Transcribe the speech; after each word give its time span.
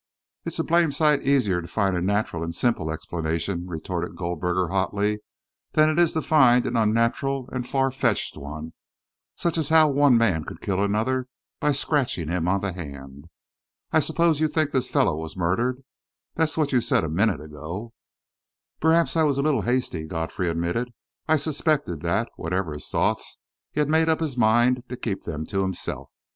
"It's 0.45 0.57
a 0.57 0.63
blamed 0.63 0.95
sight 0.95 1.21
easier 1.21 1.61
to 1.61 1.67
find 1.67 1.95
a 1.95 2.01
natural 2.01 2.41
and 2.43 2.55
simple 2.55 2.89
explanation," 2.89 3.67
retorted 3.67 4.15
Goldberger 4.15 4.69
hotly, 4.69 5.19
"than 5.73 5.89
it 5.91 5.99
is 5.99 6.13
to 6.13 6.23
find 6.23 6.65
an 6.65 6.75
unnatural 6.75 7.47
and 7.51 7.69
far 7.69 7.91
fetched 7.91 8.35
one 8.35 8.73
such 9.35 9.59
as 9.59 9.69
how 9.69 9.89
one 9.89 10.17
man 10.17 10.43
could 10.43 10.59
kill 10.59 10.83
another 10.83 11.27
by 11.59 11.71
scratching 11.71 12.29
him 12.29 12.47
on 12.47 12.61
the 12.61 12.71
hand. 12.73 13.25
I 13.91 13.99
suppose 13.99 14.39
you 14.39 14.47
think 14.47 14.71
this 14.71 14.89
fellow 14.89 15.15
was 15.15 15.37
murdered? 15.37 15.83
That's 16.33 16.57
what 16.57 16.71
you 16.71 16.81
said 16.81 17.03
a 17.03 17.07
minute 17.07 17.39
ago." 17.39 17.93
"Perhaps 18.79 19.15
I 19.15 19.21
was 19.21 19.37
a 19.37 19.43
little 19.43 19.61
hasty," 19.61 20.07
Godfrey 20.07 20.49
admitted, 20.49 20.87
and 20.87 20.95
I 21.27 21.35
suspected 21.35 22.01
that, 22.01 22.27
whatever 22.37 22.73
his 22.73 22.87
thoughts, 22.89 23.37
he 23.71 23.79
had 23.79 23.87
made 23.87 24.09
up 24.09 24.19
his 24.19 24.35
mind 24.35 24.81
to 24.89 24.97
keep 24.97 25.25
them 25.25 25.45
to 25.45 25.61
himself. 25.61 26.09